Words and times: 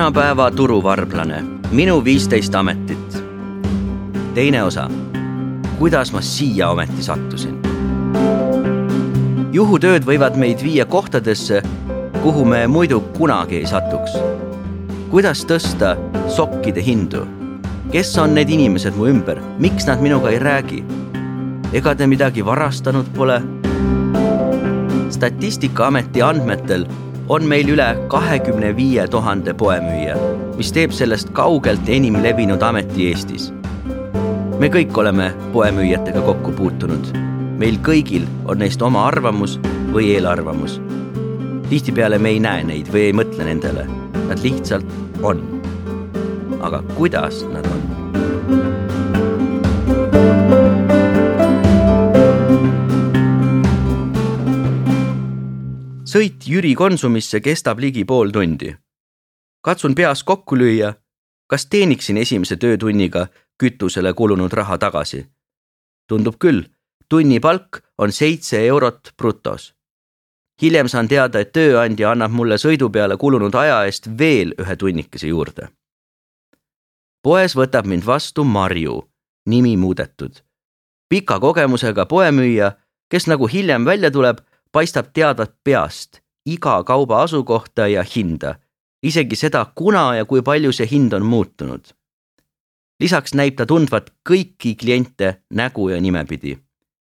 tänapäeva 0.00 0.50
turuvarblane, 0.50 1.44
minu 1.70 2.04
viisteist 2.04 2.54
ametit. 2.54 3.24
teine 4.34 4.62
osa, 4.62 4.90
kuidas 5.78 6.12
ma 6.12 6.20
siia 6.20 6.70
ometi 6.70 7.02
sattusin. 7.02 7.58
juhutööd 9.52 10.06
võivad 10.08 10.38
meid 10.40 10.62
viia 10.62 10.86
kohtadesse, 10.86 11.62
kuhu 12.22 12.44
me 12.44 12.66
muidu 12.66 13.00
kunagi 13.00 13.56
ei 13.56 13.66
satuks. 13.66 14.16
kuidas 15.10 15.44
tõsta 15.44 15.96
sokkide 16.28 16.82
hindu? 16.82 17.26
kes 17.92 18.18
on 18.18 18.34
need 18.34 18.48
inimesed 18.48 18.96
mu 18.96 19.04
ümber, 19.04 19.42
miks 19.58 19.84
nad 19.86 20.00
minuga 20.00 20.30
ei 20.30 20.38
räägi? 20.38 20.84
ega 21.72 21.94
te 21.94 22.06
midagi 22.06 22.44
varastanud 22.44 23.12
pole? 23.14 23.42
statistikaameti 25.10 26.22
andmetel 26.22 26.88
on 27.28 27.44
meil 27.44 27.68
üle 27.68 27.88
kahekümne 28.08 28.72
viie 28.76 29.06
tuhande 29.08 29.54
poemüüja, 29.54 30.16
mis 30.56 30.72
teeb 30.72 30.94
sellest 30.96 31.32
kaugelt 31.36 31.88
enim 31.88 32.18
levinud 32.22 32.62
ameti 32.62 33.10
Eestis. 33.10 33.52
me 34.60 34.68
kõik 34.68 34.98
oleme 34.98 35.30
poemüüjatega 35.52 36.20
kokku 36.20 36.52
puutunud. 36.52 37.12
meil 37.58 37.78
kõigil 37.82 38.26
on 38.44 38.58
neist 38.58 38.82
oma 38.82 39.06
arvamus 39.06 39.58
või 39.92 40.14
eelarvamus. 40.16 40.80
tihtipeale 41.68 42.18
me 42.18 42.28
ei 42.28 42.40
näe 42.40 42.64
neid 42.64 42.92
või 42.92 43.08
ei 43.08 43.12
mõtle 43.12 43.44
nendele, 43.44 43.86
nad 44.28 44.38
lihtsalt 44.42 44.86
on. 45.22 45.42
aga 46.60 46.82
kuidas 46.96 47.44
nad 47.52 47.66
on? 47.66 47.99
Sõit 56.10 56.46
Jüri 56.46 56.74
Konsumisse 56.74 57.38
kestab 57.40 57.78
ligi 57.78 58.04
pool 58.04 58.32
tundi. 58.34 58.74
katsun 59.62 59.94
peas 59.94 60.24
kokku 60.24 60.56
lüüa, 60.56 60.94
kas 61.46 61.66
teeniksin 61.66 62.16
esimese 62.16 62.56
töötunniga 62.56 63.26
kütusele 63.58 64.12
kulunud 64.14 64.52
raha 64.52 64.78
tagasi. 64.78 65.26
tundub 66.08 66.34
küll, 66.38 66.64
tunnipalk 67.08 67.82
on 67.98 68.12
seitse 68.12 68.66
eurot 68.66 69.12
brutos. 69.18 69.74
hiljem 70.62 70.88
saan 70.88 71.08
teada, 71.08 71.40
et 71.40 71.52
tööandja 71.52 72.10
annab 72.10 72.30
mulle 72.30 72.58
sõidu 72.58 72.90
peale 72.90 73.16
kulunud 73.16 73.54
aja 73.54 73.84
eest 73.84 74.08
veel 74.18 74.54
ühe 74.58 74.76
tunnikese 74.76 75.26
juurde. 75.26 75.68
poes 77.22 77.56
võtab 77.56 77.86
mind 77.86 78.06
vastu 78.06 78.44
Marju, 78.44 79.08
nimi 79.46 79.76
muudetud. 79.76 80.32
pika 81.08 81.40
kogemusega 81.40 82.06
poemüüja, 82.06 82.72
kes 83.10 83.26
nagu 83.26 83.46
hiljem 83.46 83.84
välja 83.84 84.10
tuleb 84.10 84.49
paistab 84.72 85.06
teadvat 85.12 85.54
peast 85.64 86.20
iga 86.46 86.84
kauba 86.84 87.22
asukohta 87.22 87.86
ja 87.88 88.04
hinda, 88.16 88.54
isegi 89.02 89.36
seda, 89.36 89.64
kuna 89.74 90.14
ja 90.16 90.24
kui 90.24 90.42
palju 90.42 90.72
see 90.72 90.88
hind 90.90 91.12
on 91.12 91.26
muutunud. 91.26 91.84
lisaks 93.00 93.32
näib 93.34 93.56
ta 93.56 93.66
tundvat 93.66 94.10
kõiki 94.28 94.74
kliente 94.76 95.42
nägu 95.50 95.88
ja 95.88 96.00
nimepidi. 96.00 96.58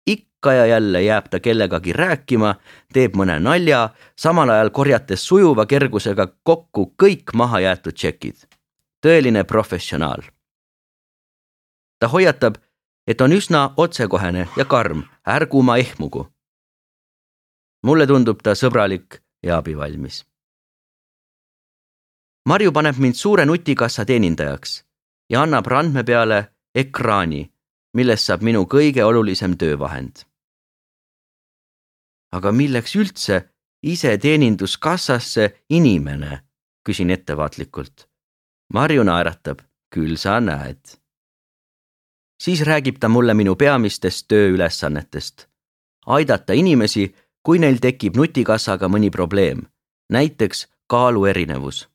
ikka 0.07 0.53
ja 0.53 0.65
jälle 0.65 1.01
jääb 1.01 1.29
ta 1.29 1.39
kellegagi 1.39 1.93
rääkima, 1.93 2.55
teeb 2.93 3.15
mõne 3.15 3.39
nalja, 3.39 3.89
samal 4.15 4.49
ajal 4.49 4.69
korjates 4.69 5.27
sujuva 5.27 5.65
kergusega 5.65 6.27
kokku 6.43 6.93
kõik 7.03 7.33
mahajäetud 7.33 7.93
tšekid. 7.93 8.35
tõeline 9.05 9.43
professionaal. 9.43 10.21
ta 11.99 12.07
hoiatab, 12.07 12.55
et 13.07 13.21
on 13.21 13.31
üsna 13.31 13.73
otsekohene 13.77 14.47
ja 14.57 14.65
karm, 14.65 15.03
ärgu 15.25 15.61
ma 15.63 15.77
ehmugu 15.77 16.36
mulle 17.87 18.07
tundub 18.09 18.41
ta 18.43 18.55
sõbralik 18.55 19.21
ja 19.43 19.61
abivalmis. 19.61 20.25
Marju 22.47 22.71
paneb 22.75 22.99
mind 23.03 23.15
suure 23.19 23.45
nutikassa 23.45 24.05
teenindajaks 24.07 24.81
ja 25.31 25.43
annab 25.43 25.67
randme 25.67 26.03
peale 26.07 26.39
ekraani, 26.75 27.41
millest 27.97 28.29
saab 28.29 28.43
minu 28.47 28.65
kõige 28.71 29.03
olulisem 29.03 29.57
töövahend. 29.57 30.23
aga 32.37 32.51
milleks 32.51 32.95
üldse 32.95 33.37
iseteeninduskassasse 33.81 35.45
inimene, 35.69 36.43
küsin 36.83 37.09
ettevaatlikult. 37.09 38.07
Marju 38.73 39.03
naeratab, 39.03 39.61
küll 39.93 40.17
sa 40.17 40.39
näed. 40.39 40.83
siis 42.43 42.61
räägib 42.61 42.99
ta 42.99 43.07
mulle 43.09 43.33
minu 43.33 43.55
peamistest 43.55 44.27
tööülesannetest. 44.27 45.47
aidata 46.05 46.53
inimesi 46.53 47.15
kui 47.47 47.61
neil 47.63 47.77
tekib 47.79 48.17
nutikassaga 48.19 48.89
mõni 48.91 49.07
probleem, 49.07 49.61
näiteks 50.11 50.65
kaalu 50.91 51.25
erinevus. 51.31 51.87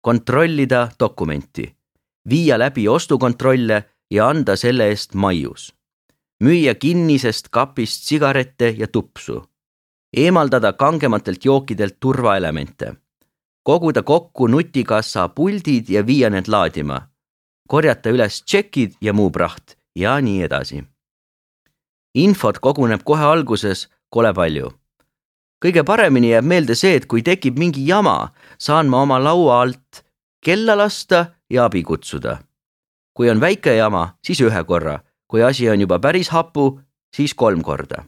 kontrollida 0.00 0.88
dokumenti, 1.00 1.66
viia 2.30 2.56
läbi 2.58 2.88
ostukontrolle 2.88 3.84
ja 4.10 4.28
anda 4.28 4.56
selle 4.56 4.88
eest 4.88 5.14
maius. 5.14 5.74
müüa 6.44 6.74
kinnisest 6.74 7.48
kapist 7.50 8.08
sigarette 8.08 8.74
ja 8.78 8.86
tupsu. 8.86 9.44
eemaldada 10.16 10.72
kangematelt 10.72 11.44
jookidelt 11.44 11.96
turvaelemente. 12.00 12.94
koguda 13.62 14.02
kokku 14.02 14.46
nutikassa 14.46 15.28
puldid 15.28 15.88
ja 15.88 16.06
viia 16.06 16.30
need 16.30 16.48
laadima. 16.48 17.08
korjata 17.68 18.10
üles 18.10 18.42
tšekid 18.44 18.92
ja 19.00 19.12
muu 19.12 19.30
praht 19.30 19.76
ja 19.96 20.20
nii 20.20 20.42
edasi 20.42 20.84
infot 22.14 22.58
koguneb 22.58 23.02
kohe 23.04 23.24
alguses 23.24 23.88
kole 24.10 24.32
palju. 24.34 24.70
kõige 25.64 25.84
paremini 25.84 26.30
jääb 26.30 26.44
meelde 26.44 26.74
see, 26.74 26.94
et 26.96 27.06
kui 27.06 27.22
tekib 27.22 27.58
mingi 27.58 27.86
jama, 27.86 28.32
saan 28.58 28.88
ma 28.88 29.02
oma 29.02 29.18
laua 29.22 29.60
alt 29.62 30.04
kella 30.44 30.76
lasta 30.76 31.26
ja 31.50 31.64
abi 31.64 31.82
kutsuda. 31.82 32.38
kui 33.14 33.30
on 33.30 33.40
väike 33.40 33.74
jama, 33.76 34.16
siis 34.24 34.40
ühe 34.40 34.64
korra, 34.64 35.00
kui 35.28 35.42
asi 35.42 35.68
on 35.68 35.80
juba 35.80 35.98
päris 35.98 36.28
hapu, 36.28 36.80
siis 37.16 37.34
kolm 37.34 37.62
korda. 37.62 38.04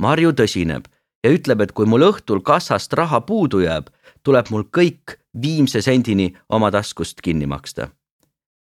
Marju 0.00 0.32
tõsineb 0.32 0.88
ja 1.24 1.30
ütleb, 1.30 1.60
et 1.60 1.72
kui 1.72 1.86
mul 1.86 2.02
õhtul 2.02 2.40
kassast 2.42 2.92
raha 2.92 3.20
puudu 3.20 3.60
jääb, 3.60 3.90
tuleb 4.22 4.50
mul 4.50 4.64
kõik 4.64 5.18
viimse 5.42 5.82
sendini 5.82 6.32
oma 6.48 6.70
taskust 6.70 7.20
kinni 7.20 7.46
maksta. 7.46 7.88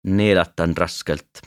neelatan 0.04 0.78
raskelt 0.78 1.42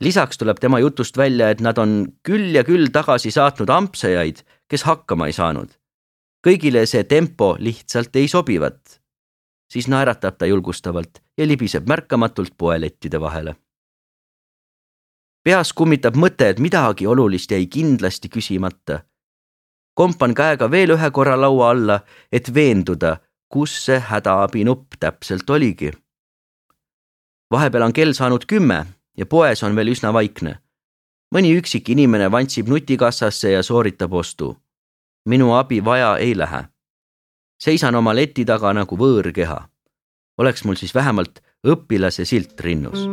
lisaks 0.00 0.38
tuleb 0.38 0.58
tema 0.60 0.78
jutust 0.78 1.16
välja, 1.16 1.50
et 1.50 1.60
nad 1.60 1.78
on 1.78 2.06
küll 2.22 2.54
ja 2.54 2.64
küll 2.64 2.90
tagasi 2.92 3.30
saatnud 3.30 3.70
ampsejaid, 3.70 4.42
kes 4.68 4.84
hakkama 4.84 5.26
ei 5.26 5.32
saanud. 5.32 5.68
kõigile 6.46 6.84
see 6.86 7.04
tempo 7.04 7.56
lihtsalt 7.58 8.16
ei 8.16 8.28
sobivat. 8.28 9.00
siis 9.72 9.88
naeratab 9.88 10.36
ta 10.38 10.46
julgustavalt 10.46 11.18
ja 11.38 11.46
libiseb 11.46 11.88
märkamatult 11.88 12.52
poelettide 12.58 13.20
vahele. 13.20 13.56
peas 15.44 15.72
kummitab 15.72 16.16
mõte, 16.16 16.48
et 16.48 16.58
midagi 16.58 17.06
olulist 17.06 17.50
jäi 17.50 17.66
kindlasti 17.66 18.28
küsimata. 18.28 19.00
kompan 19.94 20.34
käega 20.34 20.70
veel 20.70 20.90
ühe 20.90 21.10
korra 21.10 21.40
laua 21.40 21.70
alla, 21.70 22.00
et 22.32 22.54
veenduda, 22.54 23.16
kus 23.48 23.84
see 23.84 23.98
hädaabinupp 23.98 24.92
täpselt 25.00 25.50
oligi. 25.50 25.90
vahepeal 27.50 27.82
on 27.82 27.92
kell 27.92 28.12
saanud 28.12 28.46
kümme 28.46 28.95
ja 29.16 29.26
poes 29.26 29.62
on 29.62 29.76
veel 29.76 29.92
üsna 29.92 30.12
vaikne. 30.12 30.58
mõni 31.34 31.50
üksik 31.58 31.88
inimene 31.90 32.30
vantsib 32.30 32.68
nutikassasse 32.68 33.50
ja 33.50 33.62
sooritab 33.62 34.12
ostu. 34.12 34.56
minu 35.26 35.54
abi 35.54 35.84
vaja 35.84 36.16
ei 36.16 36.36
lähe. 36.36 36.64
seisan 37.60 37.94
oma 37.94 38.14
leti 38.14 38.44
taga 38.44 38.72
nagu 38.72 38.96
võõrkeha. 38.96 39.68
oleks 40.38 40.64
mul 40.64 40.74
siis 40.74 40.94
vähemalt 40.94 41.40
õpilase 41.66 42.24
silt 42.24 42.60
rinnus. 42.60 43.08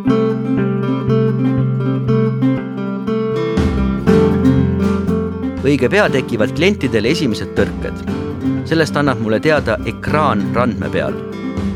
õige 5.63 5.89
pea 5.89 6.09
tekivad 6.09 6.51
klientidel 6.55 7.05
esimesed 7.05 7.55
tõrked. 7.55 8.03
sellest 8.65 8.97
annab 8.97 9.19
mulle 9.19 9.39
teada 9.39 9.77
ekraan 9.85 10.55
randme 10.55 10.89
peal. 10.89 11.13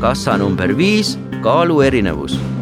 kassa 0.00 0.36
number 0.36 0.76
viis, 0.76 1.18
kaalu 1.42 1.80
erinevus 1.80 2.57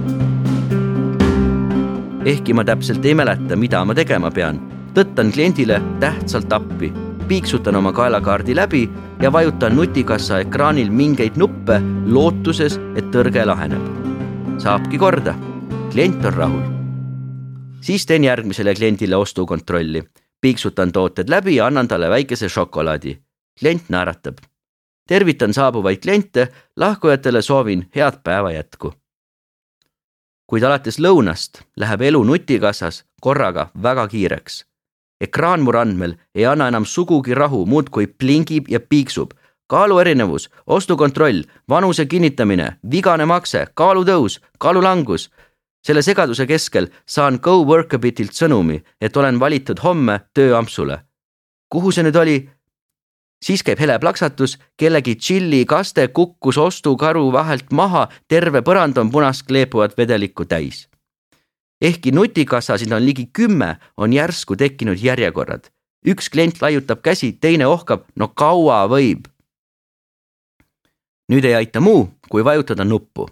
ehkki 2.26 2.55
ma 2.55 2.64
täpselt 2.64 3.05
ei 3.05 3.14
mäleta, 3.14 3.56
mida 3.56 3.84
ma 3.84 3.94
tegema 3.94 4.31
pean. 4.31 4.58
tõttan 4.96 5.28
kliendile 5.32 5.76
tähtsalt 6.00 6.52
appi, 6.52 6.93
piiksutan 7.28 7.76
oma 7.76 7.93
kaelakaardi 7.93 8.55
läbi 8.56 8.88
ja 9.23 9.32
vajutan 9.32 9.76
nutikassa 9.76 10.40
ekraanil 10.40 10.90
mingeid 10.90 11.37
nuppe 11.37 11.81
lootuses, 12.06 12.81
et 12.96 13.11
tõrge 13.14 13.46
laheneb. 13.46 13.87
saabki 14.58 14.99
korda, 14.99 15.34
klient 15.93 16.25
on 16.25 16.34
rahul. 16.34 16.62
siis 17.81 18.06
teen 18.06 18.25
järgmisele 18.25 18.75
kliendile 18.75 19.17
ostukontrolli, 19.17 20.02
piiksutan 20.40 20.93
tooted 20.93 21.31
läbi 21.31 21.56
ja 21.56 21.67
annan 21.67 21.88
talle 21.88 22.11
väikese 22.11 22.49
šokolaadi. 22.49 23.19
klient 23.61 23.88
naeratab. 23.88 24.38
tervitan 25.08 25.55
saabuvaid 25.55 26.02
kliente, 26.02 26.49
lahkujatele 26.76 27.43
soovin 27.43 27.90
head 27.94 28.23
päeva 28.25 28.52
jätku 28.52 28.93
kuid 30.46 30.62
alates 30.62 30.98
lõunast 31.02 31.62
läheb 31.76 32.02
elu 32.08 32.22
nutikassas 32.25 33.04
korraga 33.20 33.70
väga 33.82 34.08
kiireks. 34.08 34.64
ekraan 35.20 35.62
mu 35.62 35.72
randmel 35.72 36.14
ei 36.34 36.46
anna 36.46 36.69
enam 36.69 36.84
sugugi 36.84 37.34
rahu, 37.34 37.66
muudkui 37.66 38.06
plingib 38.06 38.69
ja 38.69 38.81
piiksub. 38.81 39.31
kaalu 39.66 39.98
erinevus, 39.98 40.50
ostukontroll, 40.66 41.43
vanuse 41.69 42.06
kinnitamine, 42.06 42.76
vigane 42.90 43.25
makse, 43.25 43.66
kaalutõus, 43.75 44.40
kaalulangus. 44.58 45.31
selle 45.87 46.02
segaduse 46.02 46.46
keskel 46.46 46.87
saan 47.06 47.38
Go-Workabitilt 47.42 48.32
sõnumi, 48.32 48.82
et 49.00 49.16
olen 49.16 49.40
valitud 49.40 49.78
homme 49.82 50.20
tööampsule. 50.34 50.99
kuhu 51.69 51.90
see 51.90 52.02
nüüd 52.02 52.16
oli? 52.16 52.55
Siis 53.44 53.62
käib 53.62 53.78
hele 53.78 53.98
plaksatus, 53.98 54.58
kellegi 54.76 55.14
tšillikaste 55.14 56.08
kukkus 56.08 56.58
ostukaru 56.58 57.32
vahelt 57.32 57.72
maha, 57.72 58.08
terve 58.28 58.62
põrand 58.62 58.98
on 58.98 59.10
punast 59.10 59.46
kleepuvat 59.46 59.96
vedelikku 59.98 60.44
täis. 60.44 60.88
ehkki 61.80 62.12
nutikassasid 62.12 62.92
on 62.92 63.06
ligi 63.06 63.28
kümme, 63.32 63.76
on 63.96 64.12
järsku 64.12 64.56
tekkinud 64.56 64.98
järjekorrad. 65.02 65.70
üks 66.08 66.30
klient 66.30 66.62
laiutab 66.62 67.02
käsi, 67.02 67.32
teine 67.32 67.66
ohkab, 67.66 68.04
no 68.16 68.28
kaua 68.28 68.86
võib 68.88 69.26
nüüd 71.32 71.46
ei 71.46 71.54
aita 71.58 71.80
muu, 71.80 72.08
kui 72.30 72.44
vajutada 72.44 72.84
nuppu. 72.84 73.28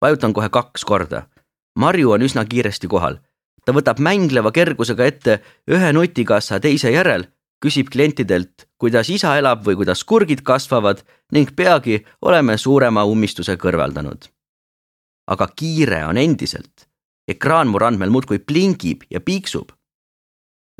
vajutan 0.00 0.32
kohe 0.32 0.48
kaks 0.48 0.84
korda. 0.84 1.26
Marju 1.78 2.12
on 2.12 2.22
üsna 2.22 2.44
kiiresti 2.44 2.88
kohal. 2.88 3.18
ta 3.64 3.72
võtab 3.72 3.98
mängleva 4.00 4.52
kergusega 4.52 5.04
ette 5.04 5.40
ühe 5.68 5.92
nutikassa 5.92 6.60
teise 6.60 6.90
järel, 6.90 7.26
küsib 7.60 7.90
klientidelt, 7.90 8.68
kuidas 8.78 9.10
isa 9.10 9.36
elab 9.38 9.64
või 9.66 9.76
kuidas 9.80 10.04
kurgid 10.04 10.42
kasvavad 10.46 11.02
ning 11.32 11.50
peagi 11.56 12.04
oleme 12.22 12.58
suurema 12.58 13.04
ummistuse 13.04 13.56
kõrvaldanud. 13.56 14.28
aga 15.28 15.48
kiire 15.56 16.04
on 16.06 16.16
endiselt. 16.16 16.88
ekraan 17.28 17.68
mu 17.68 17.78
randmel 17.78 18.10
muudkui 18.10 18.38
plingib 18.38 19.02
ja 19.10 19.20
piiksub. 19.20 19.72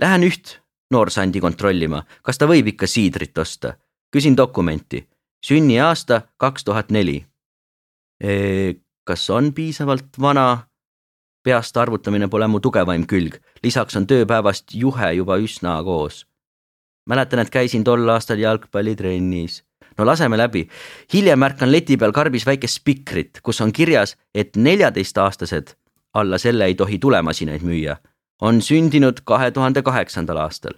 Lähen 0.00 0.22
üht 0.22 0.60
noorsandi 0.90 1.40
kontrollima, 1.40 2.06
kas 2.22 2.38
ta 2.38 2.46
võib 2.46 2.66
ikka 2.66 2.86
siidrit 2.86 3.38
osta. 3.38 3.76
küsin 4.10 4.36
dokumenti 4.36 5.08
sünniaasta 5.46 6.22
kaks 6.36 6.64
tuhat 6.64 6.90
neli. 6.90 7.26
kas 9.04 9.30
on 9.30 9.52
piisavalt 9.54 10.20
vana? 10.20 10.68
peast 11.44 11.76
arvutamine 11.76 12.28
pole 12.28 12.46
mu 12.46 12.60
tugevaim 12.60 13.06
külg, 13.06 13.38
lisaks 13.62 13.96
on 13.96 14.06
tööpäevast 14.06 14.74
juhe 14.74 15.12
juba 15.16 15.38
üsna 15.38 15.78
koos. 15.84 16.26
Mäletan, 17.08 17.38
et 17.42 17.50
käisin 17.50 17.84
tol 17.84 18.08
aastal 18.08 18.38
jalgpallitrennis. 18.38 19.64
no 19.98 20.06
laseme 20.06 20.38
läbi. 20.38 20.68
hiljem 21.12 21.38
märkan 21.38 21.72
leti 21.72 21.96
peal 21.96 22.12
karbis 22.12 22.46
väikest 22.46 22.74
spikrit, 22.74 23.40
kus 23.42 23.60
on 23.60 23.72
kirjas, 23.72 24.16
et 24.34 24.56
neljateistaastased, 24.56 25.74
alla 26.14 26.38
selle 26.38 26.64
ei 26.64 26.74
tohi 26.74 26.98
tulemasinaid 26.98 27.62
müüa, 27.62 27.96
on 28.42 28.62
sündinud 28.62 29.20
kahe 29.24 29.50
tuhande 29.50 29.82
kaheksandal 29.82 30.36
aastal. 30.36 30.72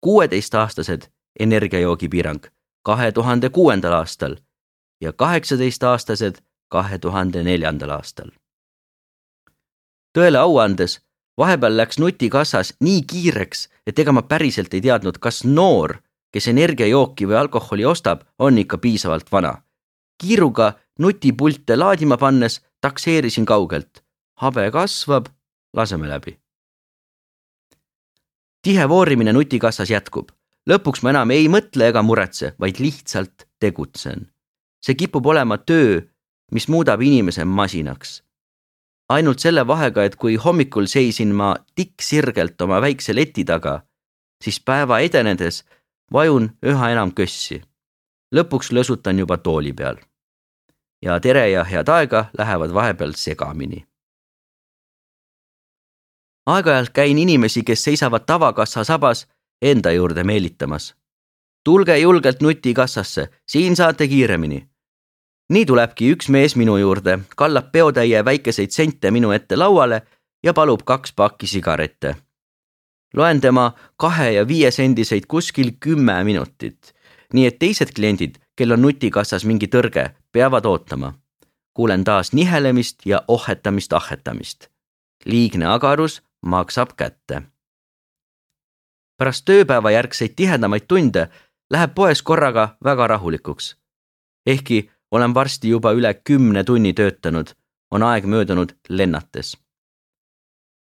kuueteistaastased 0.00 1.02
energiajoogipiirang 1.40 2.46
kahe 2.82 3.12
tuhande 3.12 3.48
kuuendal 3.48 3.92
aastal 3.92 4.36
ja 5.00 5.12
kaheksateistaastased 5.12 6.34
kahe 6.68 6.98
tuhande 6.98 7.42
neljandal 7.42 7.90
aastal. 7.90 8.30
tõele 10.18 10.38
au 10.38 10.58
andes, 10.58 11.00
vahepeal 11.38 11.76
läks 11.76 11.98
nutikassas 11.98 12.74
nii 12.80 13.02
kiireks, 13.02 13.68
et 13.86 13.98
ega 13.98 14.12
ma 14.12 14.22
päriselt 14.22 14.74
ei 14.74 14.80
teadnud, 14.80 15.18
kas 15.18 15.44
noor, 15.44 15.98
kes 16.32 16.48
energiajooki 16.48 17.28
või 17.28 17.38
alkoholi 17.40 17.84
ostab, 17.84 18.26
on 18.38 18.58
ikka 18.58 18.78
piisavalt 18.78 19.32
vana. 19.32 19.62
kiiruga 20.22 20.72
nutipulte 20.98 21.76
laadima 21.76 22.16
pannes 22.16 22.60
takseerisin 22.80 23.44
kaugelt. 23.44 24.04
habe 24.34 24.70
kasvab, 24.70 25.26
laseme 25.74 26.08
läbi. 26.08 26.38
tihe 28.62 28.88
voorimine 28.88 29.32
nutikassas 29.32 29.90
jätkub 29.90 30.30
lõpuks 30.68 31.02
ma 31.02 31.12
enam 31.12 31.32
ei 31.34 31.48
mõtle 31.50 31.88
ega 31.90 32.02
muretse, 32.06 32.54
vaid 32.60 32.80
lihtsalt 32.82 33.48
tegutsen. 33.60 34.28
see 34.82 34.94
kipub 34.98 35.26
olema 35.26 35.58
töö, 35.58 36.00
mis 36.50 36.68
muudab 36.68 37.02
inimese 37.02 37.44
masinaks. 37.44 38.22
Ainult 39.14 39.38
selle 39.38 39.66
vahega, 39.66 40.04
et 40.04 40.16
kui 40.16 40.36
hommikul 40.36 40.86
seisin 40.86 41.34
ma 41.34 41.54
tikksirgelt 41.74 42.60
oma 42.62 42.80
väikse 42.80 43.14
leti 43.14 43.44
taga, 43.44 43.82
siis 44.42 44.60
päeva 44.60 44.98
edenedes 45.00 45.62
vajun 46.12 46.50
üha 46.62 46.90
enam 46.96 47.12
kössi. 47.12 47.62
lõpuks 48.34 48.72
lösutan 48.72 49.18
juba 49.18 49.36
tooli 49.38 49.72
peal. 49.72 49.96
ja 51.02 51.20
tere 51.20 51.50
ja 51.50 51.64
head 51.64 51.88
aega 51.88 52.26
lähevad 52.38 52.74
vahepeal 52.74 53.12
segamini 53.16 53.86
aeg-ajalt 56.46 56.90
käin 56.90 57.18
inimesi, 57.18 57.62
kes 57.62 57.84
seisavad 57.84 58.26
tavakassa 58.26 58.84
sabas 58.84 59.26
enda 59.62 59.92
juurde 59.92 60.24
meelitamas. 60.24 60.94
tulge 61.64 61.98
julgelt 61.98 62.40
nutikassasse, 62.42 63.28
siin 63.46 63.76
saate 63.76 64.08
kiiremini. 64.08 64.68
Nii 65.52 65.66
tulebki 65.68 66.08
üks 66.14 66.30
mees 66.32 66.56
minu 66.56 66.78
juurde, 66.80 67.18
kallab 67.36 67.72
peotäie 67.72 68.24
väikeseid 68.24 68.72
sente 68.72 69.10
minu 69.10 69.32
ette 69.36 69.56
lauale 69.56 70.02
ja 70.44 70.54
palub 70.56 70.84
kaks 70.84 71.12
pakki 71.12 71.46
sigarette. 71.46 72.16
loen 73.14 73.40
tema 73.40 73.72
kahe 73.96 74.32
ja 74.32 74.48
viie 74.48 74.70
sendiseid 74.70 75.26
kuskil 75.28 75.72
kümme 75.80 76.24
minutit, 76.24 76.94
nii 77.32 77.46
et 77.46 77.58
teised 77.58 77.92
kliendid, 77.94 78.38
kel 78.56 78.72
on 78.72 78.82
nutikassas 78.82 79.44
mingi 79.44 79.66
tõrge, 79.66 80.10
peavad 80.32 80.66
ootama. 80.66 81.14
kuulen 81.74 82.04
taas 82.04 82.32
nihelemist 82.32 83.06
ja 83.06 83.22
ohhetamist-ahhetamist. 83.28 84.68
liigne 85.24 85.66
agarus 85.66 86.22
maksab 86.42 86.96
kätte 86.96 87.42
pärast 89.22 89.44
tööpäeva 89.46 89.90
järgseid 89.94 90.32
tihedamaid 90.34 90.88
tunde 90.90 91.28
läheb 91.70 91.94
poes 91.94 92.22
korraga 92.22 92.76
väga 92.84 93.06
rahulikuks. 93.06 93.76
ehkki 94.46 94.90
olen 95.12 95.34
varsti 95.34 95.68
juba 95.68 95.92
üle 95.92 96.14
kümne 96.14 96.64
tunni 96.64 96.92
töötanud, 96.92 97.52
on 97.90 98.02
aeg 98.02 98.24
möödunud 98.24 98.72
lennates. 98.88 99.56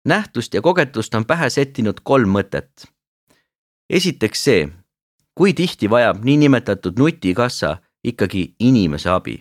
nähtust 0.05 0.53
ja 0.53 0.61
kogetust 0.61 1.15
on 1.15 1.25
pähe 1.25 1.49
sättinud 1.49 1.99
kolm 2.03 2.29
mõtet. 2.29 2.89
esiteks 3.89 4.43
see, 4.43 4.69
kui 5.35 5.53
tihti 5.53 5.89
vajab 5.89 6.23
niinimetatud 6.23 6.99
nutikassa 6.99 7.77
ikkagi 8.03 8.55
inimese 8.59 9.09
abi. 9.09 9.39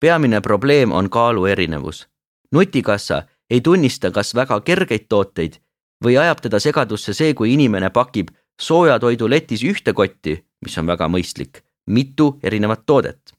peamine 0.00 0.40
probleem 0.40 0.92
on 0.92 1.10
kaalu 1.10 1.46
erinevus. 1.46 2.08
nutikassa 2.52 3.22
ei 3.50 3.60
tunnista 3.60 4.10
kas 4.10 4.34
väga 4.34 4.60
kergeid 4.60 5.06
tooteid 5.08 5.60
või 6.04 6.18
ajab 6.18 6.40
teda 6.40 6.60
segadusse 6.60 7.14
see, 7.14 7.34
kui 7.34 7.52
inimene 7.52 7.90
pakib 7.90 8.28
soojatoidu 8.60 9.28
letis 9.30 9.62
ühte 9.62 9.92
kotti, 9.92 10.44
mis 10.64 10.78
on 10.78 10.86
väga 10.86 11.08
mõistlik, 11.08 11.62
mitu 11.86 12.38
erinevat 12.42 12.86
toodet. 12.86 13.33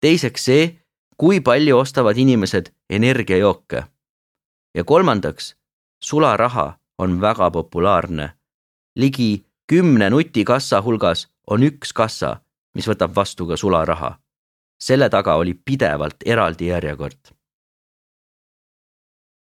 Teiseks 0.00 0.44
see, 0.44 0.80
kui 1.16 1.40
palju 1.40 1.78
ostavad 1.78 2.16
inimesed 2.16 2.72
energiajooke. 2.90 3.84
ja 4.74 4.84
kolmandaks, 4.84 5.56
sularaha 6.02 6.78
on 6.98 7.20
väga 7.20 7.50
populaarne. 7.50 8.32
ligi 8.96 9.46
kümne 9.66 10.10
nutikassa 10.10 10.82
hulgas 10.82 11.28
on 11.46 11.62
üks 11.62 11.92
kassa, 11.92 12.40
mis 12.74 12.88
võtab 12.88 13.14
vastu 13.16 13.46
ka 13.46 13.56
sularaha. 13.56 14.18
selle 14.80 15.08
taga 15.08 15.34
oli 15.34 15.54
pidevalt 15.54 16.16
eraldi 16.26 16.66
järjekord. 16.66 17.20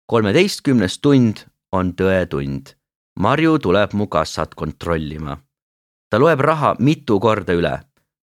kolmeteistkümnes 0.07 0.99
tund 0.99 1.37
on 1.73 1.93
tõetund. 1.93 2.75
Marju 3.21 3.59
tuleb 3.59 3.93
mu 3.93 4.07
kassat 4.07 4.55
kontrollima. 4.55 5.39
ta 6.11 6.19
loeb 6.19 6.41
raha 6.41 6.75
mitu 6.79 7.21
korda 7.21 7.53
üle. 7.53 7.81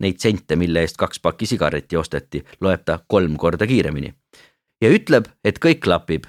Neid 0.03 0.19
sente, 0.19 0.57
mille 0.57 0.83
eest 0.83 0.97
kaks 0.99 1.21
pakki 1.23 1.47
sigaretti 1.47 1.97
osteti, 1.97 2.43
loeb 2.61 2.85
ta 2.85 2.99
kolm 3.09 3.37
korda 3.37 3.67
kiiremini. 3.67 4.15
ja 4.83 4.89
ütleb, 4.91 5.29
et 5.45 5.59
kõik 5.59 5.81
klapib. 5.81 6.25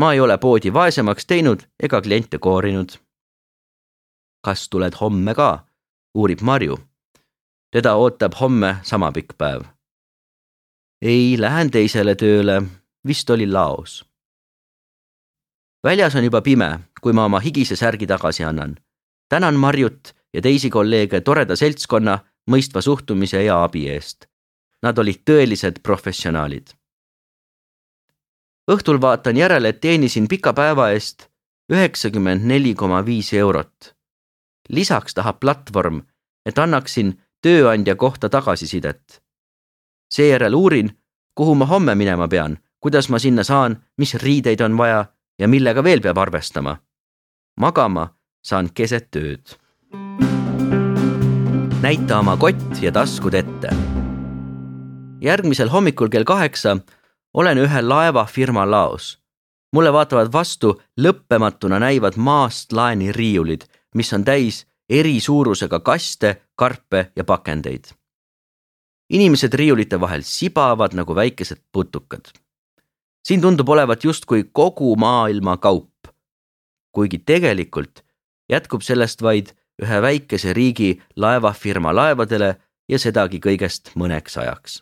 ma 0.00 0.12
ei 0.12 0.20
ole 0.20 0.38
poodi 0.38 0.72
vaesemaks 0.72 1.26
teinud 1.26 1.62
ega 1.82 2.02
kliente 2.02 2.38
koorinud. 2.38 2.98
kas 4.44 4.68
tuled 4.68 4.94
homme 5.00 5.34
ka? 5.34 5.66
uurib 6.14 6.40
Marju. 6.40 6.78
teda 7.70 7.94
ootab 7.94 8.32
homme 8.40 8.76
sama 8.82 9.12
pikk 9.12 9.38
päev. 9.38 9.62
ei, 11.02 11.36
lähen 11.38 11.70
teisele 11.70 12.14
tööle, 12.14 12.62
vist 13.06 13.30
oli 13.30 13.46
laos 13.46 14.12
väljas 15.84 16.14
on 16.16 16.24
juba 16.24 16.40
pime, 16.40 16.78
kui 17.00 17.12
ma 17.12 17.24
oma 17.24 17.40
higise 17.40 17.76
särgi 17.76 18.06
tagasi 18.06 18.44
annan. 18.44 18.76
tänan 19.28 19.54
Marjut 19.54 20.14
ja 20.34 20.42
teisi 20.42 20.70
kolleege 20.70 21.20
toreda 21.20 21.56
seltskonna, 21.56 22.18
mõistva 22.50 22.80
suhtumise 22.80 23.42
ja 23.42 23.62
abi 23.64 23.88
eest. 23.88 24.26
Nad 24.82 24.98
olid 24.98 25.22
tõelised 25.30 25.82
professionaalid. 25.82 26.66
õhtul 28.70 29.00
vaatan 29.00 29.36
järele, 29.36 29.68
et 29.68 29.80
teenisin 29.80 30.28
pika 30.28 30.52
päeva 30.52 30.90
eest 30.90 31.28
üheksakümmend 31.72 32.44
neli 32.44 32.74
koma 32.74 33.04
viis 33.04 33.32
eurot. 33.32 33.94
lisaks 34.68 35.14
tahab 35.14 35.40
platvorm, 35.40 36.02
et 36.46 36.58
annaksin 36.58 37.20
tööandja 37.42 37.96
kohta 37.96 38.28
tagasisidet. 38.28 39.22
seejärel 40.14 40.54
uurin, 40.54 40.98
kuhu 41.34 41.54
ma 41.54 41.66
homme 41.66 41.94
minema 41.94 42.28
pean, 42.28 42.58
kuidas 42.80 43.08
ma 43.08 43.18
sinna 43.18 43.44
saan, 43.44 43.84
mis 43.96 44.14
riideid 44.14 44.60
on 44.60 44.78
vaja 44.78 45.04
ja 45.38 45.48
millega 45.48 45.84
veel 45.84 46.00
peab 46.00 46.18
arvestama. 46.18 46.76
magama 47.56 48.14
saan 48.42 48.70
keset 48.74 49.16
ööd 49.16 49.62
näita 51.82 52.18
oma 52.18 52.36
kott 52.36 52.78
ja 52.82 52.92
taskud 52.92 53.34
ette. 53.34 53.68
järgmisel 55.20 55.68
hommikul 55.68 56.08
kell 56.08 56.24
kaheksa 56.24 56.76
olen 57.34 57.58
ühe 57.58 57.82
laevafirma 57.82 58.70
laos. 58.70 59.18
mulle 59.72 59.92
vaatavad 59.92 60.32
vastu 60.32 60.82
lõppematuna 61.00 61.80
näivad 61.82 62.14
maast 62.16 62.72
laeni 62.72 63.12
riiulid, 63.12 63.62
mis 63.94 64.12
on 64.12 64.24
täis 64.24 64.66
eri 64.88 65.20
suurusega 65.20 65.80
kaste, 65.80 66.42
karpe 66.54 67.10
ja 67.16 67.24
pakendeid. 67.24 67.84
inimesed 69.10 69.54
riiulite 69.54 70.00
vahel 70.00 70.22
sibavad 70.22 70.94
nagu 70.94 71.14
väikesed 71.14 71.58
putukad. 71.72 72.30
siin 73.26 73.40
tundub 73.40 73.68
olevat 73.68 74.04
justkui 74.04 74.44
kogu 74.52 74.96
maailma 74.96 75.56
kaup. 75.56 75.90
kuigi 76.92 77.18
tegelikult 77.18 78.04
jätkub 78.48 78.82
sellest 78.82 79.22
vaid 79.22 79.61
ühe 79.82 79.98
väikese 80.02 80.52
riigi 80.56 80.94
laevafirma 81.16 81.92
laevadele 81.94 82.54
ja 82.88 82.98
sedagi 82.98 83.40
kõigest 83.42 83.92
mõneks 83.98 84.38
ajaks. 84.38 84.80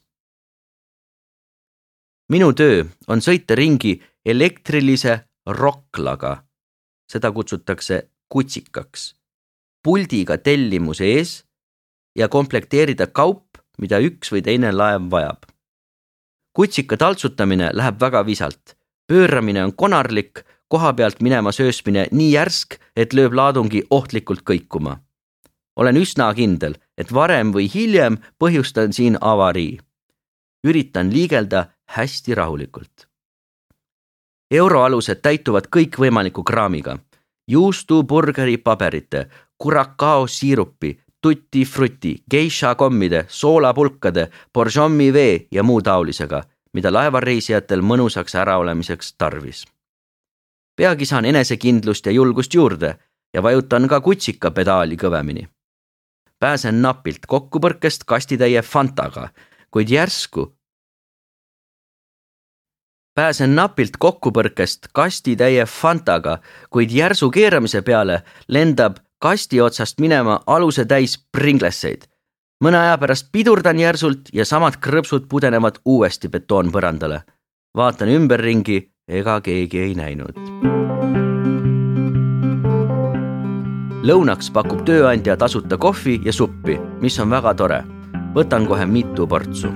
Minu 2.30 2.52
töö 2.54 2.84
on 3.10 3.22
sõita 3.24 3.56
ringi 3.58 3.96
elektrilise 4.24 5.16
rokklaga, 5.46 6.44
seda 7.10 7.32
kutsutakse 7.34 8.04
kutsikaks, 8.30 9.14
puldiga 9.82 10.36
tellimuse 10.38 11.08
ees 11.10 11.32
ja 12.14 12.28
komplekteerida 12.28 13.08
kaup, 13.10 13.58
mida 13.80 13.98
üks 13.98 14.30
või 14.30 14.44
teine 14.46 14.70
laev 14.72 15.10
vajab. 15.10 15.46
kutsika 16.52 16.96
taltsutamine 16.96 17.70
läheb 17.72 18.00
väga 18.00 18.22
visalt, 18.26 18.76
pööramine 19.08 19.64
on 19.64 19.72
konarlik, 19.72 20.44
koha 20.70 20.92
pealt 20.92 21.20
minema 21.20 21.52
söösmine 21.52 22.06
nii 22.14 22.32
järsk, 22.32 22.78
et 22.96 23.14
lööb 23.14 23.34
laadungi 23.34 23.82
ohtlikult 23.90 24.42
kõikuma. 24.46 24.98
olen 25.76 25.96
üsna 25.96 26.34
kindel, 26.34 26.74
et 26.98 27.12
varem 27.12 27.52
või 27.52 27.66
hiljem 27.74 28.18
põhjustan 28.38 28.92
siin 28.92 29.18
avarii. 29.20 29.78
üritan 30.64 31.12
liigelda 31.12 31.66
hästi 31.96 32.34
rahulikult. 32.34 33.06
euroalused 34.50 35.20
täituvad 35.22 35.66
kõikvõimaliku 35.76 36.42
kraamiga, 36.42 36.98
juustu, 37.48 38.02
burgeri, 38.02 38.56
paberite, 38.58 39.28
kurakao 39.58 40.26
siirupi, 40.26 41.00
tutti-frutti, 41.22 42.22
geisha 42.30 42.74
kommide, 42.74 43.24
soolapulkade, 43.28 44.30
boržommi 44.54 45.12
vee 45.12 45.46
ja 45.50 45.62
muu 45.62 45.82
taolisega, 45.82 46.42
mida 46.72 46.92
laevareisijatel 46.92 47.80
mõnusaks 47.82 48.34
äraolemiseks 48.34 49.14
tarvis. 49.18 49.64
Peagi 50.80 51.04
saan 51.04 51.26
enesekindlust 51.28 52.06
ja 52.06 52.12
julgust 52.12 52.54
juurde 52.54 52.94
ja 53.34 53.42
vajutan 53.42 53.88
ka 53.88 54.00
kutsika 54.00 54.50
pedaali 54.50 54.96
kõvemini. 54.96 55.48
pääsen 56.38 56.82
napilt 56.82 57.26
kokkupõrkest 57.26 58.04
kastitäie 58.06 58.62
Fantaga, 58.62 59.28
kuid 59.70 59.90
järsku 59.90 60.56
pääsen 63.14 63.54
napilt 63.54 63.96
kokkupõrkest 63.98 64.88
kastitäie 64.92 65.66
Fantaga, 65.66 66.38
kuid 66.70 66.90
järsu 66.90 67.30
keeramise 67.30 67.82
peale 67.82 68.22
lendab 68.48 68.96
kasti 69.18 69.60
otsast 69.60 70.00
minema 70.00 70.40
alusetäis 70.46 71.18
Pringleseid. 71.32 72.08
mõne 72.64 72.76
aja 72.76 72.98
pärast 72.98 73.28
pidurdan 73.32 73.78
järsult 73.80 74.32
ja 74.32 74.44
samad 74.44 74.80
krõpsud 74.80 75.28
pudenevad 75.28 75.78
uuesti 75.84 76.28
betoonpõrandale. 76.28 77.20
vaatan 77.76 78.08
ümberringi, 78.08 78.92
ega 79.10 79.40
keegi 79.40 79.78
ei 79.78 79.94
näinud. 79.98 80.38
lõunaks 84.00 84.48
pakub 84.52 84.80
tööandja 84.88 85.36
tasuta 85.36 85.76
kohvi 85.76 86.20
ja 86.24 86.32
suppi, 86.32 86.78
mis 87.00 87.18
on 87.20 87.30
väga 87.30 87.54
tore. 87.54 87.84
võtan 88.34 88.66
kohe 88.66 88.86
mitu 88.86 89.26
portsu 89.26 89.68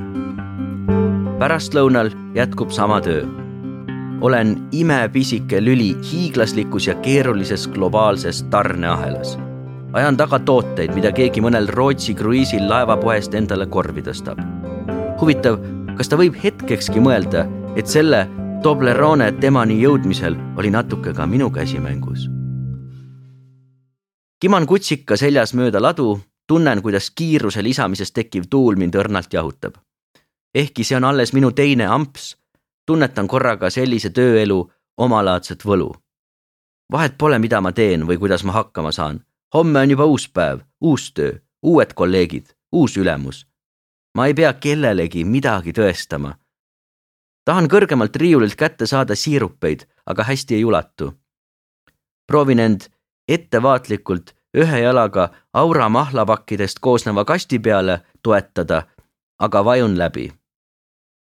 pärastlõunal 1.38 2.08
jätkub 2.34 2.70
sama 2.70 3.00
töö. 3.04 3.24
olen 4.20 4.54
imepisike 4.72 5.58
lüli 5.60 5.90
hiiglaslikus 6.10 6.86
ja 6.86 6.94
keerulises 6.94 7.68
globaalses 7.68 8.42
tarneahelas. 8.50 9.38
ajan 9.92 10.16
taga 10.16 10.38
tooteid, 10.38 10.94
mida 10.94 11.12
keegi 11.12 11.40
mõnel 11.40 11.68
Rootsi 11.68 12.14
kruiisil 12.14 12.68
laevapoest 12.68 13.34
endale 13.34 13.66
korvi 13.66 14.02
tõstab. 14.02 14.38
huvitav, 15.20 15.58
kas 15.96 16.08
ta 16.08 16.16
võib 16.16 16.34
hetkekski 16.44 17.00
mõelda, 17.00 17.44
et 17.76 17.86
selle 17.86 18.28
Toblerone 18.64 19.32
temani 19.32 19.76
jõudmisel 19.76 20.36
oli 20.56 20.70
natuke 20.70 21.12
ka 21.12 21.26
minu 21.26 21.50
käsi 21.50 21.80
mängus. 21.80 22.28
kiman 24.40 24.66
kutsika 24.66 25.16
seljas 25.16 25.54
mööda 25.54 25.82
ladu, 25.82 26.20
tunnen, 26.46 26.82
kuidas 26.82 27.10
kiiruse 27.10 27.62
lisamisest 27.62 28.14
tekkiv 28.14 28.44
tuul 28.50 28.76
mind 28.76 28.94
õrnalt 28.94 29.32
jahutab 29.32 29.76
ehkki 30.54 30.84
see 30.84 30.96
on 30.96 31.04
alles 31.04 31.32
minu 31.32 31.50
teine 31.52 31.86
amps, 31.86 32.36
tunnetan 32.86 33.28
korraga 33.28 33.70
sellise 33.70 34.10
tööelu 34.10 34.70
omalaadset 34.96 35.64
võlu. 35.64 35.92
vahet 36.92 37.18
pole, 37.18 37.38
mida 37.38 37.60
ma 37.60 37.72
teen 37.72 38.06
või 38.06 38.18
kuidas 38.18 38.44
ma 38.44 38.52
hakkama 38.52 38.92
saan. 38.92 39.20
homme 39.54 39.80
on 39.80 39.90
juba 39.90 40.04
uus 40.04 40.28
päev, 40.28 40.60
uus 40.80 41.12
töö, 41.12 41.32
uued 41.62 41.94
kolleegid, 41.94 42.46
uus 42.72 42.96
ülemus. 42.96 43.46
ma 44.16 44.26
ei 44.26 44.34
pea 44.34 44.52
kellelegi 44.52 45.24
midagi 45.24 45.72
tõestama. 45.72 46.34
Tahan 47.44 47.68
kõrgemalt 47.68 48.16
riiulilt 48.16 48.56
kätte 48.56 48.86
saada 48.86 49.14
siirupeid, 49.14 49.86
aga 50.06 50.22
hästi 50.24 50.54
ei 50.54 50.64
ulatu. 50.64 51.12
proovin 52.26 52.58
end 52.58 52.80
ettevaatlikult 53.28 54.34
ühe 54.56 54.78
jalaga 54.80 55.28
aura 55.52 55.88
mahlapakkidest 55.88 56.78
koosneva 56.80 57.24
kasti 57.24 57.58
peale 57.58 58.00
toetada, 58.22 58.82
aga 59.38 59.64
vajun 59.64 59.98
läbi 59.98 60.32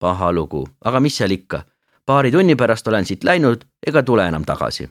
paha 0.01 0.33
lugu, 0.33 0.65
aga 0.85 1.01
mis 1.01 1.17
seal 1.21 1.31
ikka. 1.37 1.63
paari 2.07 2.33
tunni 2.33 2.57
pärast 2.57 2.89
olen 2.89 3.07
siit 3.07 3.25
läinud 3.25 3.67
ega 3.87 4.03
tule 4.03 4.27
enam 4.29 4.45
tagasi. 4.45 4.89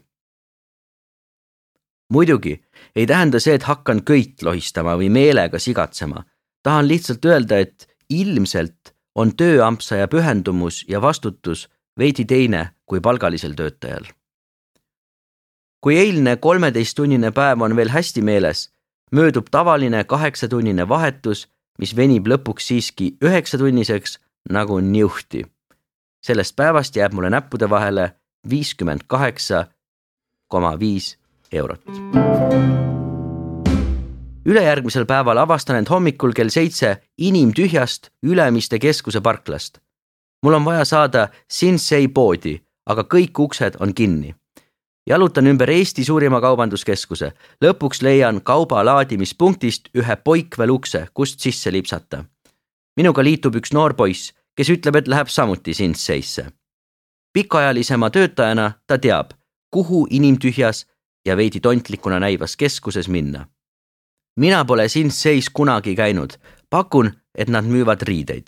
muidugi 2.14 2.54
ei 2.96 3.08
tähenda 3.08 3.40
see, 3.40 3.56
et 3.56 3.64
hakkan 3.64 4.04
köit 4.04 4.44
lohistama 4.44 4.96
või 5.02 5.10
meelega 5.10 5.60
sigatsema. 5.60 6.24
tahan 6.64 6.88
lihtsalt 6.88 7.26
öelda, 7.26 7.58
et 7.58 7.88
ilmselt 8.10 8.96
on 9.16 9.36
tööampsaja 9.36 10.08
pühendumus 10.08 10.86
ja 10.88 11.02
vastutus 11.02 11.68
veidi 11.98 12.26
teine 12.26 12.70
kui 12.86 13.02
palgalisel 13.02 13.54
töötajal. 13.54 14.06
kui 15.82 15.98
eilne 15.98 16.36
kolmeteisttunnine 16.36 17.32
päev 17.32 17.62
on 17.62 17.76
veel 17.76 17.90
hästi 17.90 18.22
meeles, 18.22 18.70
möödub 19.12 19.48
tavaline 19.52 20.04
kaheksatunnine 20.04 20.90
vahetus, 20.90 21.48
mis 21.80 21.96
venib 21.96 22.28
lõpuks 22.28 22.68
siiski 22.68 23.18
üheksatunniseks 23.24 24.20
nagu 24.50 24.80
niuhti. 24.80 25.46
sellest 26.24 26.56
päevast 26.56 26.96
jääb 26.96 27.14
mulle 27.14 27.30
näppude 27.30 27.70
vahele 27.70 28.12
viiskümmend 28.50 29.02
kaheksa 29.08 29.68
koma 30.48 30.80
viis 30.80 31.18
eurot. 31.52 31.82
Ülejärgmisel 34.50 35.06
päeval 35.06 35.38
avastan 35.38 35.78
end 35.78 35.90
hommikul 35.90 36.34
kell 36.34 36.50
seitse 36.50 36.96
inimtühjast 37.18 38.10
Ülemiste 38.24 38.80
keskuse 38.80 39.22
parklast. 39.22 39.78
mul 40.44 40.54
on 40.54 40.66
vaja 40.66 40.86
saada 40.86 41.28
Sinsei 41.52 42.08
poodi, 42.08 42.62
aga 42.86 43.02
kõik 43.02 43.40
uksed 43.40 43.78
on 43.80 43.94
kinni. 43.94 44.36
jalutan 45.10 45.48
ümber 45.48 45.70
Eesti 45.70 46.04
suurima 46.04 46.42
kaubanduskeskuse, 46.42 47.32
lõpuks 47.66 48.02
leian 48.02 48.42
kauba 48.42 48.86
laadimispunktist 48.86 49.90
ühe 49.96 50.16
poikvel 50.16 50.70
ukse, 50.70 51.08
kust 51.14 51.40
sisse 51.40 51.72
lipsata 51.72 52.24
minuga 53.00 53.24
liitub 53.24 53.56
üks 53.56 53.72
noor 53.76 53.96
poiss, 53.96 54.34
kes 54.58 54.72
ütleb, 54.74 55.00
et 55.00 55.08
läheb 55.08 55.30
samuti 55.32 55.74
Sinseisse. 55.74 56.50
pikaajalisema 57.34 58.10
töötajana 58.10 58.72
ta 58.88 58.98
teab, 58.98 59.32
kuhu 59.72 60.08
inimtühjas 60.10 60.86
ja 61.26 61.38
veidi 61.38 61.60
tontlikuna 61.60 62.20
näivas 62.20 62.58
keskuses 62.58 63.08
minna. 63.08 63.46
Mina 64.38 64.66
pole 64.66 64.88
Sinseis 64.90 65.50
kunagi 65.50 65.96
käinud, 65.96 66.38
pakun, 66.70 67.12
et 67.36 67.50
nad 67.50 67.66
müüvad 67.66 68.02
riideid. 68.02 68.48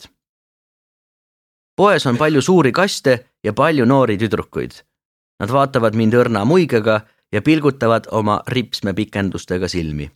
poes 1.76 2.06
on 2.06 2.18
palju 2.18 2.42
suuri 2.42 2.72
kaste 2.72 3.26
ja 3.44 3.54
palju 3.54 3.86
noori 3.86 4.18
tüdrukuid. 4.18 4.72
Nad 5.40 5.50
vaatavad 5.50 5.96
mind 5.96 6.14
õrna 6.14 6.46
muigega 6.46 7.02
ja 7.32 7.42
pilgutavad 7.42 8.08
oma 8.12 8.42
ripsmepikendustega 8.48 9.68
silmi. 9.68 10.12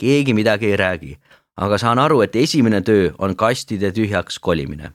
keegi 0.00 0.34
midagi 0.34 0.66
ei 0.66 0.76
räägi, 0.76 1.18
aga 1.56 1.78
saan 1.78 1.98
aru, 1.98 2.20
et 2.20 2.36
esimene 2.36 2.80
töö 2.80 3.10
on 3.18 3.36
kastide 3.36 3.92
tühjaks 3.92 4.38
kolimine. 4.40 4.92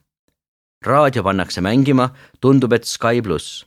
raadio 0.86 1.24
pannakse 1.24 1.62
mängima, 1.62 2.10
tundub, 2.41 2.74
et 2.74 2.84
Sky 2.84 3.22
pluss. 3.22 3.65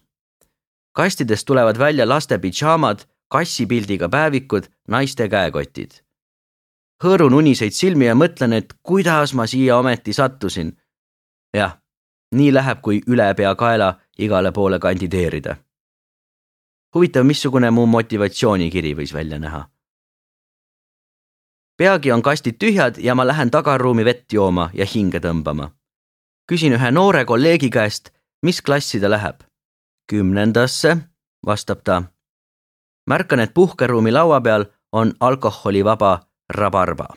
kastidest 0.92 1.46
tulevad 1.46 1.78
välja 1.78 2.08
laste 2.08 2.38
pidžaamad, 2.38 3.06
kassipildiga 3.30 4.08
päevikud, 4.08 4.68
naiste 4.88 5.28
käekotid. 5.28 5.90
hõõrun 7.04 7.34
uniseid 7.34 7.72
silmi 7.72 8.06
ja 8.06 8.14
mõtlen, 8.14 8.52
et 8.52 8.74
kuidas 8.82 9.34
ma 9.34 9.46
siia 9.46 9.78
ometi 9.78 10.12
sattusin. 10.12 10.76
jah, 11.54 11.78
nii 12.34 12.52
läheb, 12.54 12.80
kui 12.82 13.02
ülepeakaela 13.06 14.00
igale 14.18 14.52
poole 14.52 14.78
kandideerida. 14.78 15.56
huvitav, 16.94 17.24
missugune 17.24 17.70
mu 17.70 17.86
motivatsioonikiri 17.86 18.94
võis 18.94 19.14
välja 19.14 19.38
näha 19.38 19.70
peagi 21.80 22.12
on 22.12 22.22
kastid 22.22 22.58
tühjad 22.60 22.98
ja 23.00 23.14
ma 23.14 23.24
lähen 23.26 23.50
tagaruumi 23.50 24.04
vett 24.04 24.32
jooma 24.32 24.70
ja 24.74 24.84
hinge 24.94 25.20
tõmbama. 25.24 25.70
küsin 26.48 26.74
ühe 26.76 26.90
noore 26.90 27.24
kolleegi 27.24 27.70
käest, 27.70 28.10
mis 28.42 28.60
klassi 28.62 29.00
ta 29.00 29.08
läheb. 29.10 29.40
kümnendasse, 30.10 30.96
vastab 31.46 31.80
ta. 31.84 32.02
Märkan, 33.06 33.40
et 33.40 33.54
puhkeruumi 33.54 34.12
laua 34.12 34.40
peal 34.40 34.64
on 34.92 35.12
alkoholivaba 35.20 36.20
rabarba. 36.48 37.08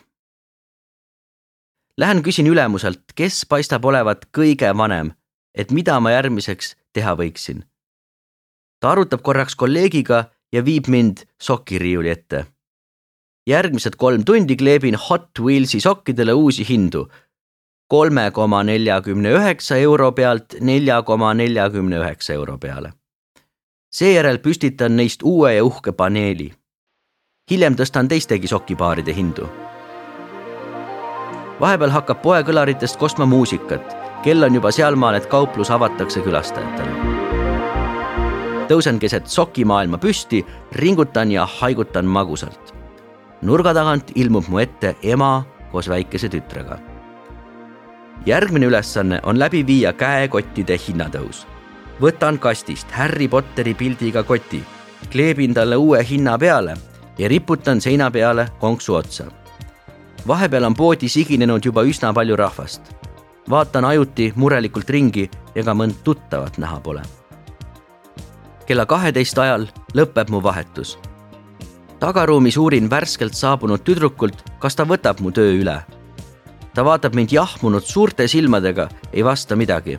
Lähen 1.98 2.24
küsin 2.24 2.48
ülemuselt, 2.48 3.13
kes 3.16 3.46
paistab 3.46 3.86
olevat 3.86 4.25
kõige 4.38 4.72
vanem, 4.78 5.12
et 5.56 5.72
mida 5.72 6.00
ma 6.00 6.12
järgmiseks 6.12 6.75
teha 6.94 7.13
võiksin. 7.16 7.63
ta 8.80 8.92
arutab 8.92 9.22
korraks 9.22 9.56
kolleegiga 9.56 10.25
ja 10.52 10.66
viib 10.66 10.88
mind 10.88 11.25
sokiriiuli 11.42 12.10
ette. 12.10 12.46
järgmised 13.48 13.96
kolm 13.96 14.24
tundi 14.25 14.56
kleebin 14.56 14.96
Hot 14.96 15.40
Wheelsi 15.40 15.80
sokkidele 15.80 16.34
uusi 16.34 16.70
hindu. 16.70 17.10
kolme 17.88 18.32
koma 18.32 18.63
neljakümne 18.63 19.30
üheksa 19.30 19.75
euro 19.75 20.12
pealt 20.12 20.56
nelja 20.62 21.02
koma 21.02 21.34
neljakümne 21.34 21.98
üheksa 21.98 22.34
euro 22.34 22.58
peale. 22.58 22.94
Seejärel 23.94 24.40
püstitan 24.42 24.96
neist 24.98 25.24
uue 25.24 25.54
ja 25.54 25.64
uhke 25.64 25.92
paneeli. 25.92 26.52
hiljem 27.52 27.76
tõstan 27.76 28.08
teistegi 28.08 28.48
sokipaaride 28.48 29.14
hindu 29.14 29.50
vahepeal 31.60 31.94
hakkab 31.94 32.22
poekõlaritest 32.22 32.98
kostma 32.98 33.26
muusikat. 33.26 33.96
kell 34.24 34.44
on 34.44 34.56
juba 34.56 34.72
sealmaal, 34.72 35.16
et 35.16 35.26
kauplus 35.28 35.72
avatakse 35.72 36.22
külastajatele 36.22 37.14
tõusen 38.68 39.00
keset 39.00 39.28
sokimaailma 39.28 39.98
püsti, 39.98 40.46
ringutan 40.72 41.32
ja 41.32 41.46
haigutan 41.46 42.06
magusalt. 42.06 42.74
nurga 43.42 43.74
tagant 43.74 44.12
ilmub 44.16 44.48
mu 44.48 44.60
ette 44.60 44.96
ema 45.04 45.46
koos 45.72 45.90
väikese 45.90 46.30
tütrega. 46.30 46.80
järgmine 48.26 48.66
ülesanne 48.66 49.20
on 49.24 49.40
läbi 49.40 49.68
viia 49.68 49.94
käekottide 49.94 50.80
hinnatõus. 50.88 51.48
Võtan 52.02 52.40
kastist 52.40 52.92
Harry 52.92 53.28
Potteri 53.28 53.74
pildiga 53.74 54.24
koti, 54.24 54.64
kleebin 55.12 55.54
talle 55.54 55.76
uue 55.76 56.04
hinna 56.10 56.38
peale 56.38 56.78
ja 57.18 57.30
riputan 57.30 57.82
seina 57.82 58.12
peale 58.12 58.48
konksu 58.60 58.96
otsa. 58.96 59.26
vahepeal 60.28 60.64
on 60.64 60.74
poodi 60.74 61.10
siginenud 61.10 61.66
juba 61.66 61.84
üsna 61.84 62.14
palju 62.14 62.36
rahvast. 62.36 62.82
vaatan 63.50 63.86
ajuti 63.86 64.34
murelikult 64.36 64.90
ringi, 64.90 65.30
ega 65.56 65.74
mõnd 65.74 66.04
tuttavat 66.04 66.58
näha 66.58 66.80
pole 66.80 67.02
kella 68.68 68.86
kaheteist 68.88 69.38
ajal 69.40 69.68
lõpeb 69.96 70.32
mu 70.32 70.40
vahetus. 70.44 70.98
tagaruumis 72.00 72.58
uurin 72.58 72.90
värskelt 72.90 73.36
saabunud 73.36 73.84
tüdrukult, 73.84 74.44
kas 74.60 74.76
ta 74.76 74.84
võtab 74.84 75.20
mu 75.20 75.32
töö 75.32 75.54
üle. 75.60 75.78
ta 76.74 76.86
vaatab 76.86 77.16
mind 77.16 77.32
jahmunud 77.32 77.84
suurte 77.84 78.28
silmadega, 78.28 78.90
ei 79.14 79.24
vasta 79.24 79.56
midagi. 79.56 79.98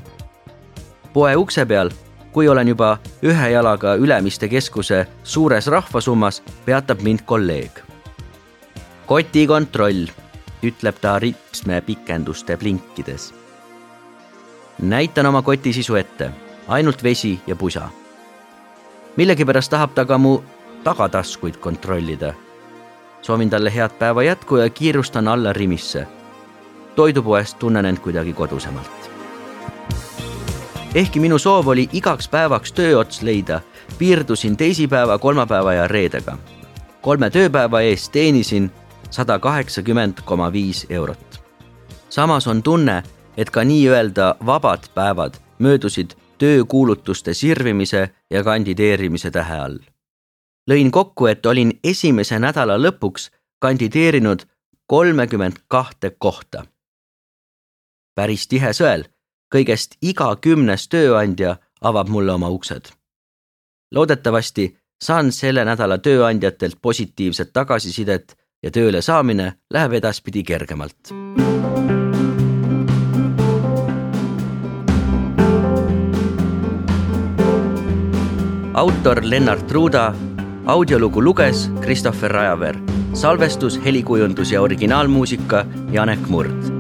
Poe 1.15 1.37
ukse 1.37 1.65
peal, 1.67 1.91
kui 2.33 2.49
olen 2.49 2.69
juba 2.69 2.99
ühe 3.23 3.49
jalaga 3.55 3.95
Ülemiste 3.95 4.49
keskuse 4.49 5.07
suures 5.23 5.67
rahvasummas, 5.67 6.43
peatab 6.67 7.01
mind 7.01 7.25
kolleeg. 7.25 7.81
kotikontroll, 9.07 10.07
ütleb 10.63 11.01
ta 11.01 11.19
ripsme 11.19 11.81
pikenduste 11.81 12.57
blinkides. 12.57 13.35
näitan 14.79 15.27
oma 15.27 15.43
koti 15.43 15.73
sisu 15.73 15.95
ette, 15.95 16.31
ainult 16.69 17.03
vesi 17.03 17.41
ja 17.47 17.57
pusa 17.57 17.89
millegipärast 19.17 19.71
tahab 19.71 19.95
ta 19.95 20.05
ka 20.05 20.19
mu 20.19 20.43
tagataskuid 20.85 21.57
kontrollida. 21.57 22.35
soovin 23.23 23.51
talle 23.51 23.75
head 23.75 23.91
päeva 23.99 24.23
jätku 24.23 24.57
ja 24.57 24.71
kiirustan 24.71 25.29
alla 25.29 25.53
Rimisse. 25.53 26.07
toidupoest 26.97 27.59
tunnen 27.59 27.87
end 27.87 27.99
kuidagi 27.99 28.33
kodusemalt. 28.33 29.14
Ehkki 30.95 31.21
minu 31.21 31.39
soov 31.39 31.69
oli 31.69 31.89
igaks 31.93 32.29
päevaks 32.31 32.73
tööots 32.73 33.23
leida, 33.23 33.61
piirdusin 33.99 34.57
teisipäeva, 34.57 35.19
kolmapäeva 35.19 35.73
ja 35.73 35.89
reedega. 35.89 36.39
kolme 37.03 37.31
tööpäeva 37.31 37.81
eest 37.81 38.13
teenisin 38.13 38.71
sada 39.11 39.39
kaheksakümmend 39.39 40.23
koma 40.25 40.53
viis 40.53 40.87
eurot. 40.91 41.41
samas 42.09 42.47
on 42.47 42.63
tunne, 42.63 43.03
et 43.37 43.51
ka 43.51 43.65
nii-öelda 43.65 44.37
vabad 44.47 44.89
päevad 44.95 45.35
möödusid 45.59 46.15
töökuulutuste 46.39 47.35
sirvimise 47.35 48.11
ja 48.31 48.45
kandideerimise 48.45 49.31
tähe 49.31 49.59
all. 49.59 49.79
lõin 50.71 50.91
kokku, 50.91 51.27
et 51.27 51.47
olin 51.47 51.81
esimese 51.85 52.39
nädala 52.39 52.79
lõpuks 52.79 53.31
kandideerinud 53.59 54.47
kolmekümmend 54.87 55.57
kahte 55.69 56.11
kohta. 56.19 56.65
päris 58.15 58.49
tihe 58.49 58.73
sõel, 58.73 59.14
kõigest 59.55 59.99
iga 60.03 60.33
kümnes 60.37 60.89
tööandja 60.89 61.57
avab 61.81 62.09
mulle 62.09 62.33
oma 62.33 62.49
uksed. 62.51 62.91
loodetavasti 63.95 64.77
saan 65.03 65.33
selle 65.33 65.65
nädala 65.65 65.99
tööandjatelt 65.99 66.79
positiivset 66.83 67.53
tagasisidet 67.53 68.37
ja 68.63 68.71
tööle 68.71 69.03
saamine 69.03 69.53
läheb 69.71 69.93
edaspidi 69.93 70.43
kergemalt 70.43 71.15
autor 78.75 79.21
Lennart 79.23 79.71
Ruuda, 79.73 80.15
audiolugu 80.67 81.23
luges 81.23 81.71
Christopher 81.81 82.33
Rajaveer, 82.33 82.77
salvestus, 83.13 83.79
helikujundus 83.85 84.53
ja 84.53 84.63
originaalmuusika 84.63 85.65
Janek 85.93 86.29
Murd. 86.29 86.74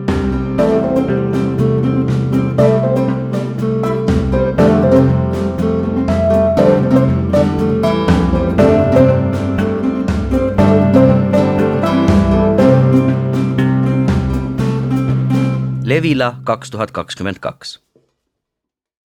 Levila 16.04 16.34
kaks 16.44 16.68
tuhat 16.70 16.90
kakskümmend 16.90 17.38
kaks 17.40 17.78